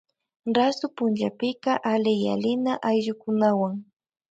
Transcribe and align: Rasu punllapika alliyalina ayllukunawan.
Rasu 0.55 0.85
punllapika 0.95 1.71
alliyalina 1.93 2.71
ayllukunawan. 2.89 3.73